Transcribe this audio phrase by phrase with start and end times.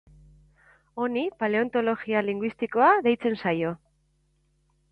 [1.03, 3.77] Honi paleontologia linguistikoa deitzen zaio.